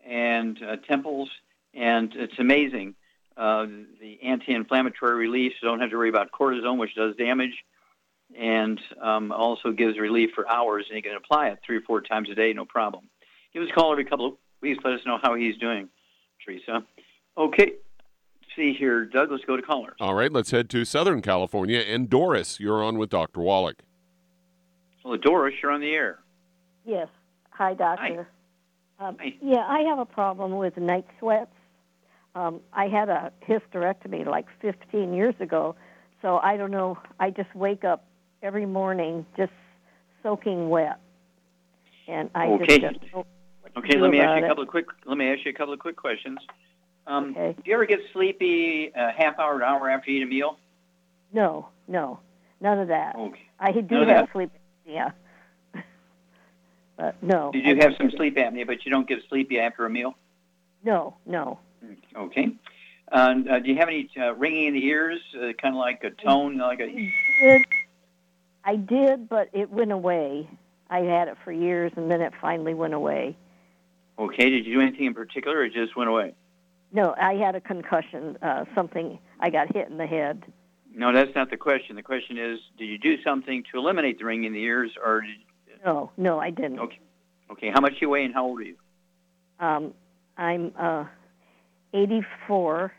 [0.05, 1.31] and uh, temples,
[1.75, 2.95] and it's amazing.
[3.37, 3.67] Uh,
[4.01, 5.53] the anti-inflammatory relief.
[5.63, 7.55] You don't have to worry about cortisone, which does damage,
[8.39, 10.87] and um, also gives relief for hours.
[10.89, 13.09] And you can apply it three or four times a day, no problem.
[13.55, 14.83] Give us a call every couple of weeks.
[14.85, 15.89] Let us know how he's doing,
[16.45, 16.85] Teresa.
[17.37, 17.73] Okay.
[18.55, 19.31] See here, Doug.
[19.31, 19.97] Let's go to callers.
[19.99, 21.79] All right, let's head to Southern California.
[21.79, 23.41] And Doris, you're on with Dr.
[23.41, 23.83] Wallach.
[25.05, 26.19] Well, Doris, you're on the air.
[26.85, 27.09] Yes.
[27.51, 28.29] Hi, doctor.
[28.99, 31.51] Um, Yeah, I have a problem with night sweats.
[32.35, 35.75] Um, I had a hysterectomy like 15 years ago,
[36.23, 36.99] so I don't know.
[37.21, 38.05] I just wake up
[38.43, 39.53] every morning just
[40.23, 40.99] soaking wet,
[42.09, 42.79] and I Okay.
[42.79, 43.05] just
[43.77, 44.49] Okay, let me ask you a it.
[44.49, 44.87] couple of quick.
[45.07, 46.39] Let me ask you a couple of quick questions.
[47.07, 50.27] Um, Do you ever get sleepy a half hour, an hour after you eat a
[50.27, 50.59] meal?
[51.33, 52.21] No, no,
[52.61, 53.17] none of that.
[53.17, 53.41] Okay.
[53.59, 54.51] I do None have sleep
[54.87, 55.13] apnea,
[56.97, 57.51] but no.
[57.53, 60.15] Did you I have some sleep apnea, but you don't get sleepy after a meal.
[60.85, 61.59] No, no.
[62.17, 62.49] Okay.
[63.11, 66.11] Uh, do you have any uh, ringing in the ears, uh, kind of like a
[66.11, 66.87] tone, like a?
[66.87, 67.63] did
[68.65, 70.49] I did, but it went away.
[70.89, 73.37] I had it for years, and then it finally went away.
[74.19, 74.51] Okay.
[74.51, 76.35] Did you do anything in particular, or it just went away?
[76.93, 78.39] No, I had a concussion.
[78.43, 80.45] Uh, something I got hit in the head.
[80.95, 81.97] No, that's not the question.
[81.97, 85.23] The question is, did you do something to eliminate the ringing in the ears, or
[85.23, 85.31] did?
[85.85, 86.79] No, no, I didn't.
[86.79, 87.01] Okay.
[87.51, 87.71] Okay.
[87.71, 88.77] How much do you weigh, and how old are you?
[89.59, 89.95] Um,
[90.37, 91.05] I'm uh,
[91.93, 92.93] 84,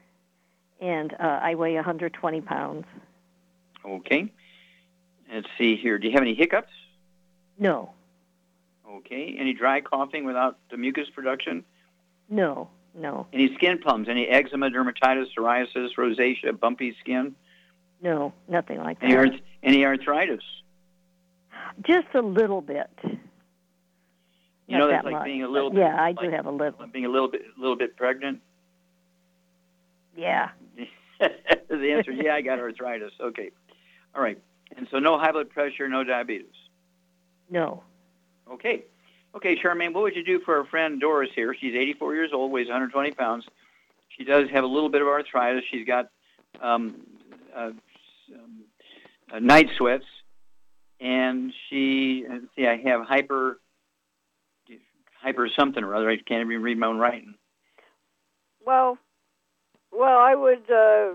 [0.82, 2.86] and uh, I weigh 120 pounds.
[3.86, 4.32] Okay.
[5.34, 5.98] Let's see here.
[5.98, 6.72] Do you have any hiccups?
[7.60, 7.92] No,
[8.88, 9.36] Okay.
[9.40, 11.64] Any dry coughing without the mucus production?
[12.30, 14.08] no, no, Any skin problems?
[14.08, 17.36] Any eczema, dermatitis, psoriasis, rosacea, bumpy skin?
[18.02, 19.18] no, nothing like Any, that.
[19.20, 20.44] arth- any arthritis?
[21.82, 22.90] Just a little bit.
[23.04, 23.18] You
[24.70, 26.46] Not know, that that's like much, being a little Yeah, bit, I do like have
[26.46, 26.88] a little.
[26.92, 28.42] being a little bit, a little bit pregnant.
[30.16, 30.50] Yeah.
[31.20, 33.14] the answer is yeah, I got arthritis.
[33.20, 33.52] Okay.
[34.16, 34.40] All right.
[34.76, 36.48] And so no high blood pressure, no diabetes.
[37.50, 37.84] No.
[38.52, 38.84] Okay.
[39.36, 41.56] Okay, Charmaine, what would you do for our friend Doris here?
[41.60, 43.46] She's 84 years old, weighs 120 pounds.
[44.10, 45.64] She does have a little bit of arthritis.
[45.72, 46.10] She's got
[46.62, 47.02] um,
[47.56, 47.72] uh,
[48.34, 48.64] um,
[49.34, 50.06] uh, night sweats,
[51.00, 53.60] and she, let's see, I have hyper,
[55.20, 56.12] hyper something or other.
[56.12, 57.34] I can't even read my own writing.
[58.64, 59.00] Well,
[59.96, 61.14] well, I would uh,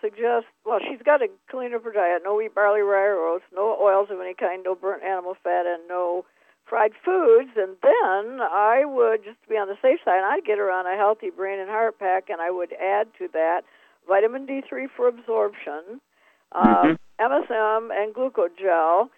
[0.00, 0.46] suggest.
[0.64, 3.76] Well, she's got to clean up her diet: no wheat, barley, rye, or oats, no
[3.80, 6.24] oils of any kind, no burnt animal fat, and no
[6.68, 7.50] fried foods.
[7.56, 10.22] And then I would just to be on the safe side.
[10.24, 13.28] I'd get her on a healthy brain and heart pack, and I would add to
[13.32, 13.62] that
[14.08, 16.00] vitamin D3 for absorption,
[16.52, 19.08] uh, MSM, and glucogel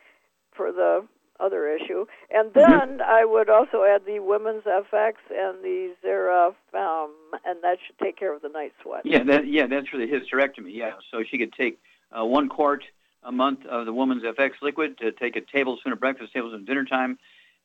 [0.55, 1.07] for the
[1.41, 2.07] other issue.
[2.31, 7.11] And then I would also add the Women's FX and the Xerafem,
[7.45, 9.03] and that should take care of the night sweat.
[9.05, 10.75] Yeah, that, yeah, that's for the hysterectomy.
[10.75, 11.79] Yeah, so she could take
[12.17, 12.85] uh, one quart
[13.23, 16.67] a month of the Woman's FX liquid to take a tablespoon of breakfast, tablespoon of
[16.67, 17.19] dinner time,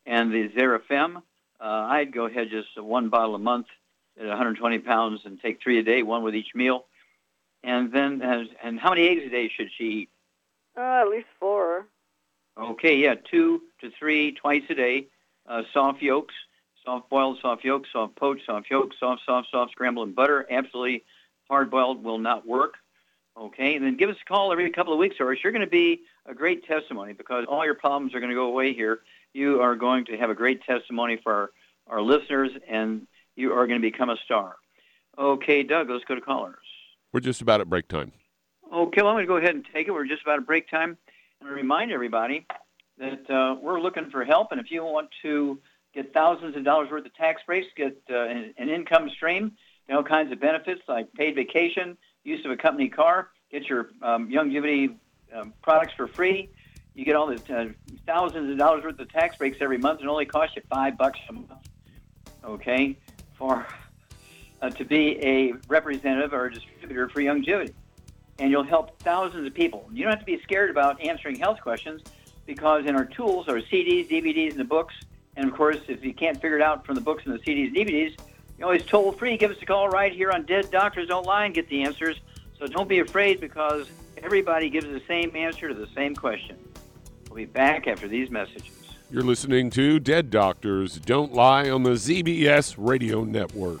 [0.06, 1.16] and the Xerafem.
[1.16, 1.22] Uh,
[1.60, 3.66] I'd go ahead just one bottle a month
[4.18, 6.84] at 120 pounds and take three a day, one with each meal.
[7.62, 10.10] And then, uh, and how many eggs a day should she eat?
[10.76, 11.86] Uh, at least four.
[12.56, 15.08] Okay, yeah, two to three twice a day.
[15.46, 16.34] Uh, soft yolks,
[16.84, 20.46] soft boiled, soft yolks, soft poached, soft yolks, soft, soft, soft scrambled in butter.
[20.50, 21.04] Absolutely
[21.48, 22.74] hard boiled will not work.
[23.36, 25.70] Okay, and then give us a call every couple of weeks, or you're going to
[25.70, 29.00] be a great testimony because all your problems are going to go away here.
[29.32, 31.50] You are going to have a great testimony for our,
[31.88, 34.54] our listeners, and you are going to become a star.
[35.18, 36.56] Okay, Doug, let's go to callers.
[37.12, 38.12] We're just about at break time.
[38.72, 39.90] Okay, well, I'm going to go ahead and take it.
[39.90, 40.96] We're just about at break time.
[41.44, 42.46] I remind everybody
[42.96, 45.58] that uh, we're looking for help, and if you want to
[45.92, 49.52] get thousands of dollars worth of tax breaks, get uh, an, an income stream,
[49.90, 54.30] all kinds of benefits like paid vacation, use of a company car, get your um,
[54.30, 54.96] Youngevity
[55.34, 56.48] um, products for free.
[56.94, 57.66] You get all the uh,
[58.06, 61.18] thousands of dollars worth of tax breaks every month, and only costs you five bucks
[61.28, 61.50] a month.
[62.42, 62.96] Okay,
[63.34, 63.66] for
[64.62, 67.74] uh, to be a representative or a distributor for Youngevity
[68.38, 69.88] and you'll help thousands of people.
[69.92, 72.02] You don't have to be scared about answering health questions
[72.46, 74.94] because in our tools, our CDs, DVDs, and the books,
[75.36, 77.68] and of course, if you can't figure it out from the books and the CDs
[77.68, 78.16] and DVDs,
[78.58, 79.36] you always toll free.
[79.36, 82.20] Give us a call right here on Dead Doctors Don't Lie and get the answers.
[82.58, 83.88] So don't be afraid because
[84.22, 86.56] everybody gives the same answer to the same question.
[87.28, 88.70] We'll be back after these messages.
[89.10, 93.80] You're listening to Dead Doctors Don't Lie on the ZBS Radio Network.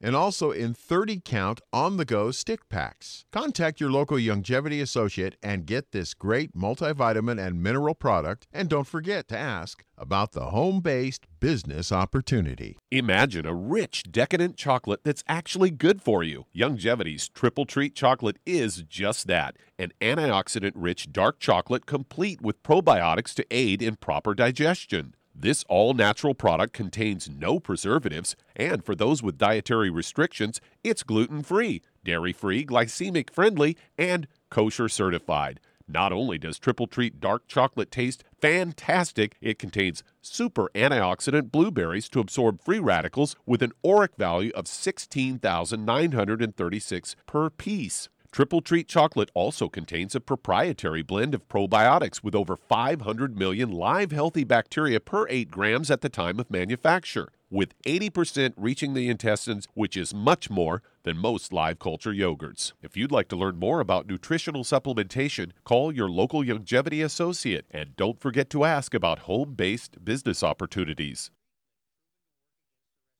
[0.00, 3.24] and also in 30 count on the go stick packs.
[3.32, 8.46] Contact your local Youngevity associate and get this great multivitamin and mineral product.
[8.52, 12.78] And don't forget to ask about the home based business opportunity.
[12.90, 16.46] Imagine a rich, decadent chocolate that's actually good for you.
[16.54, 23.34] Youngevity's Triple Treat chocolate is just that an antioxidant rich dark chocolate complete with probiotics
[23.34, 25.14] to aid in proper digestion.
[25.40, 31.44] This all natural product contains no preservatives, and for those with dietary restrictions, it's gluten
[31.44, 35.60] free, dairy free, glycemic friendly, and kosher certified.
[35.86, 42.18] Not only does Triple Treat dark chocolate taste fantastic, it contains super antioxidant blueberries to
[42.18, 48.08] absorb free radicals with an ORAC value of 16,936 per piece.
[48.30, 54.12] Triple Treat chocolate also contains a proprietary blend of probiotics with over 500 million live
[54.12, 59.66] healthy bacteria per 8 grams at the time of manufacture, with 80% reaching the intestines,
[59.74, 62.74] which is much more than most live culture yogurts.
[62.82, 67.96] If you'd like to learn more about nutritional supplementation, call your local Youngevity associate and
[67.96, 71.30] don't forget to ask about home based business opportunities.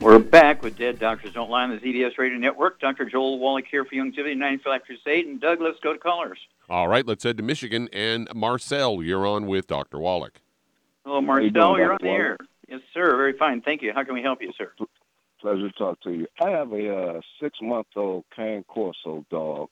[0.00, 2.80] We're back with Dead Doctors Don't Lie on the ZBS Radio Network.
[2.80, 3.04] Dr.
[3.04, 5.26] Joel Wallach here for Young Youngevity 95 Crusade.
[5.26, 6.38] And Doug, let's go to callers.
[6.70, 7.86] All right, let's head to Michigan.
[7.92, 9.98] And Marcel, you're on with Dr.
[9.98, 10.40] Wallach.
[11.04, 11.50] Hello, Marcel.
[11.50, 12.38] You are on the air.
[12.66, 13.14] Yes, sir.
[13.14, 13.60] Very fine.
[13.60, 13.92] Thank you.
[13.92, 14.72] How can we help you, sir?
[15.38, 16.26] Pleasure to talk to you.
[16.42, 19.68] I have a uh, six-month-old Cane Corso dog,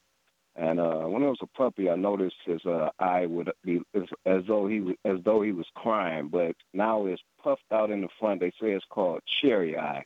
[0.56, 4.02] and uh, when he was a puppy, I noticed his uh, eye would be as,
[4.26, 8.02] as though he was, as though he was crying, but now it's puffed out in
[8.02, 8.40] the front.
[8.40, 10.04] They say it's called cherry eye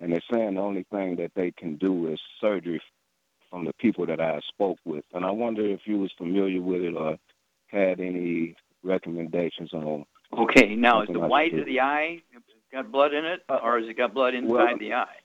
[0.00, 2.80] and they're saying the only thing that they can do is surgery
[3.50, 5.04] from the people that I spoke with.
[5.14, 7.16] And I wonder if you was familiar with it or
[7.68, 10.04] had any recommendations on.
[10.36, 12.20] Okay, now is the white of the eye
[12.72, 15.16] got blood in it, or has it got blood inside well, the eye?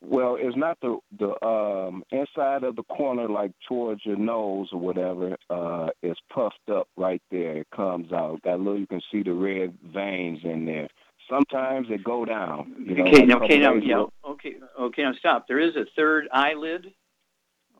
[0.00, 4.80] Well, it's not the the um, inside of the corner, like towards your nose or
[4.80, 5.36] whatever.
[5.50, 7.58] Uh, it's puffed up right there.
[7.58, 8.40] It comes out.
[8.44, 10.88] That little, you can see the red veins in there.
[11.28, 12.74] Sometimes they go down.
[12.78, 15.46] You know, okay, okay, now, yeah, okay, okay, now stop.
[15.48, 16.92] There is a third eyelid.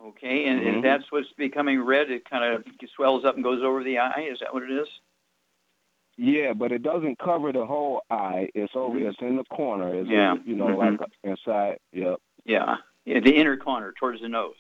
[0.03, 0.69] Okay, and, mm-hmm.
[0.69, 2.11] and that's what's becoming red.
[2.11, 2.65] It kind of
[2.95, 4.29] swells up and goes over the eye.
[4.31, 4.89] Is that what it is?
[6.17, 8.49] Yeah, but it doesn't cover the whole eye.
[8.55, 8.99] It's over.
[8.99, 9.95] It's in the corner.
[9.95, 10.35] It's yeah.
[10.45, 11.01] you know, mm-hmm.
[11.01, 11.79] like inside.
[11.93, 12.19] Yep.
[12.45, 12.77] Yeah.
[13.05, 14.55] Yeah, the inner corner towards the nose.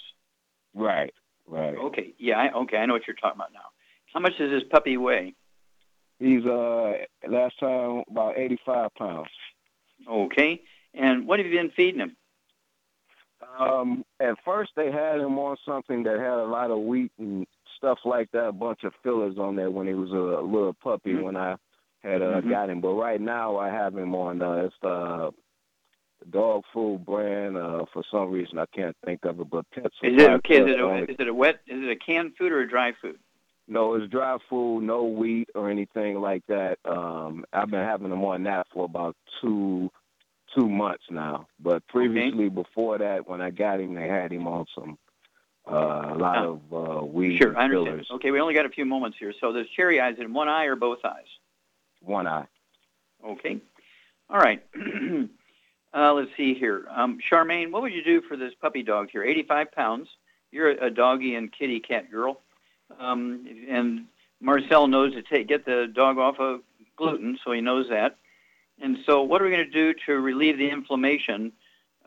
[0.74, 1.12] Right.
[1.46, 1.76] Right.
[1.76, 2.14] Okay.
[2.18, 2.38] Yeah.
[2.38, 2.78] I, okay.
[2.78, 3.68] I know what you're talking about now.
[4.12, 5.34] How much does this puppy weigh?
[6.18, 6.92] He's uh
[7.28, 9.30] last time about eighty five pounds.
[10.08, 10.62] Okay.
[10.94, 12.16] And what have you been feeding him?
[13.58, 17.46] Um, at first they had him on something that had a lot of wheat and
[17.76, 21.12] stuff like that, a bunch of fillers on there when he was a, little puppy
[21.12, 21.22] mm-hmm.
[21.22, 21.56] when I
[22.02, 22.50] had uh, mm-hmm.
[22.50, 22.80] got him.
[22.80, 25.30] But right now I have him on uh, it's the
[26.30, 27.56] dog food brand.
[27.56, 30.62] Uh, for some reason I can't think of it, but Pet Is it okay?
[30.62, 31.60] Is it, a, is it a wet?
[31.66, 33.18] Is it a canned food or a dry food?
[33.66, 36.78] No, it's dry food, no wheat or anything like that.
[36.84, 39.90] Um, I've been having them on that for about two
[40.54, 41.46] two months now.
[41.58, 42.54] But previously, okay.
[42.54, 44.98] before that, when I got him, they had him on some
[45.66, 46.60] uh, a lot oh.
[46.72, 47.38] of uh, weed.
[47.38, 47.86] Sure, I understand.
[47.86, 48.08] fillers.
[48.12, 49.32] Okay, we only got a few moments here.
[49.40, 51.24] So there's cherry eyes in one eye or both eyes?
[52.02, 52.46] One eye.
[53.26, 53.60] Okay.
[54.28, 54.62] All right.
[55.94, 56.86] uh, let's see here.
[56.90, 59.24] Um, Charmaine, what would you do for this puppy dog here?
[59.24, 60.08] 85 pounds.
[60.50, 62.40] You're a, a doggy and kitty cat girl.
[62.98, 64.06] Um, and
[64.40, 66.60] Marcel knows to take get the dog off of
[66.96, 68.16] gluten, so he knows that.
[68.80, 71.52] And so, what are we going to do to relieve the inflammation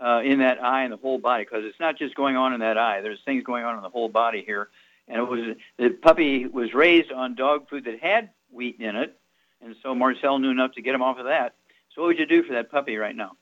[0.03, 1.43] uh, in that eye and the whole body?
[1.43, 3.01] Because it's not just going on in that eye.
[3.01, 4.69] There's things going on in the whole body here.
[5.07, 9.17] and it was the puppy was raised on dog food that had wheat in it,
[9.61, 11.55] and so Marcel knew enough to get him off of that.
[11.93, 13.37] So what would you do for that puppy right now?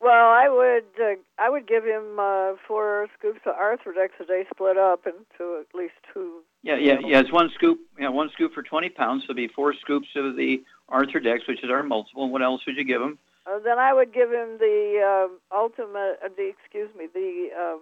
[0.00, 4.44] Well, I would uh, I would give him uh, four scoops of Arthrodex a day,
[4.52, 6.42] split up into at least two.
[6.64, 7.20] Yeah, yeah, yeah.
[7.20, 7.78] It's one scoop.
[7.98, 9.22] Yeah, one scoop for 20 pounds.
[9.22, 12.30] So it'd be four scoops of the Arthrodex, which is our multiple.
[12.30, 13.18] What else would you give him?
[13.46, 17.80] Uh, then I would give him the uh, ultimate, uh, the excuse me, the um,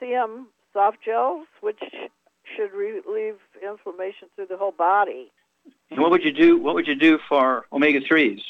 [0.00, 0.44] CM
[0.74, 1.80] soft gels, which
[2.54, 5.32] should relieve inflammation through the whole body.
[5.90, 6.58] And what would you do?
[6.58, 8.40] What would you do for omega threes?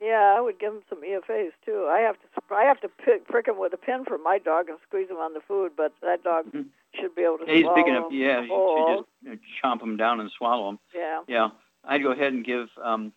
[0.00, 1.88] Yeah, I would give him some EFAs too.
[1.90, 4.68] I have to I have to pick, prick him with a pin for my dog
[4.68, 6.68] and squeeze him on the food, but that dog mm-hmm.
[6.94, 7.44] Should be able to.
[7.46, 8.12] Yeah, he's swallow big enough.
[8.12, 10.78] Yeah, you should just you know, chomp them down and swallow them.
[10.94, 11.20] Yeah.
[11.28, 11.48] Yeah,
[11.84, 13.12] I'd go ahead and give um,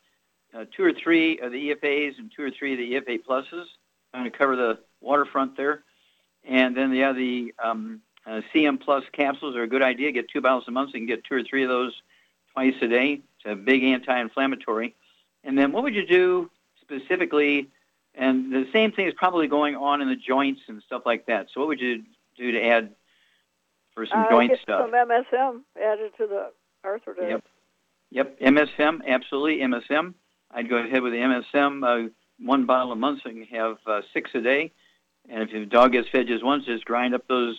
[0.54, 3.66] uh, two or three of the EFAs and two or three of the EFA pluses.
[4.14, 5.84] I'm going to cover the waterfront there,
[6.48, 10.12] and then yeah, the um, uh, CM Plus capsules are a good idea.
[10.12, 11.94] Get two bottles a month, so you can get two or three of those
[12.54, 13.22] twice a day.
[13.38, 14.96] It's a big anti-inflammatory.
[15.44, 16.50] And then what would you do
[16.82, 17.70] specifically?
[18.14, 21.48] And the same thing is probably going on in the joints and stuff like that.
[21.54, 22.04] So what would you
[22.38, 22.94] do to add
[23.94, 24.90] for some uh, joint get stuff?
[24.90, 26.52] Some MSM added to the
[26.86, 27.30] Arthrodex.
[27.30, 27.44] Yep.
[28.12, 28.40] Yep.
[28.40, 30.14] MSM, absolutely MSM.
[30.52, 33.78] I'd go ahead with the MSM, uh, one bottle a month, so you can have
[33.86, 34.72] uh, six a day.
[35.30, 37.58] And if your dog gets fed just once, just grind up those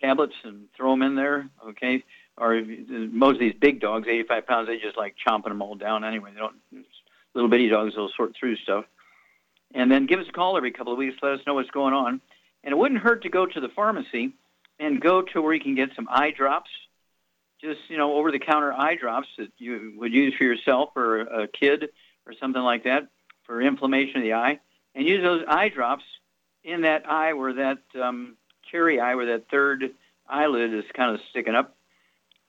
[0.00, 1.48] tablets and throw them in there.
[1.68, 2.04] Okay
[2.38, 2.62] or
[3.10, 6.30] most of these big dogs, 85 pounds, they just like chomping them all down anyway.
[6.32, 6.56] They don't,
[7.34, 8.84] little bitty dogs, they'll sort through stuff.
[9.74, 11.94] And then give us a call every couple of weeks, let us know what's going
[11.94, 12.20] on.
[12.64, 14.32] And it wouldn't hurt to go to the pharmacy
[14.82, 16.70] and go to where you can get some eye drops,
[17.60, 21.20] just, you know, over the counter eye drops that you would use for yourself or
[21.20, 21.90] a kid
[22.26, 23.06] or something like that
[23.44, 24.58] for inflammation of the eye.
[24.96, 26.02] And use those eye drops
[26.64, 28.36] in that eye where that um,
[28.70, 29.92] cherry eye, where that third
[30.28, 31.76] eyelid is kind of sticking up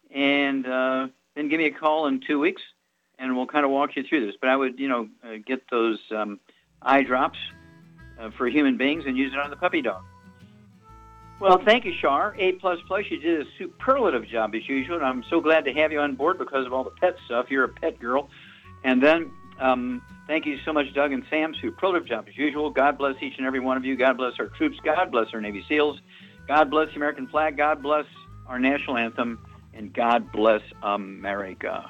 [0.10, 2.62] and uh, then give me a call in two weeks,
[3.20, 4.36] and we'll kind of walk you through this.
[4.42, 6.40] But I would, you know, uh, get those um,
[6.82, 7.38] eye drops
[8.20, 10.04] uh, for human beings and use it on the puppy dog.
[11.40, 12.36] Well, thank you, Shar.
[12.38, 13.04] A plus plus.
[13.10, 16.16] You did a superlative job as usual, and I'm so glad to have you on
[16.16, 17.48] board because of all the pet stuff.
[17.50, 18.30] You're a pet girl,
[18.84, 19.32] and then.
[19.60, 21.54] Um, thank you so much, Doug and Sam.
[21.62, 22.72] Superlative job as usual.
[22.72, 23.96] God bless each and every one of you.
[23.96, 24.78] God bless our troops.
[24.84, 26.00] God bless our Navy SEALs.
[26.48, 27.56] God bless the American flag.
[27.56, 28.06] God bless
[28.48, 29.40] our national anthem
[29.74, 31.90] and God bless America.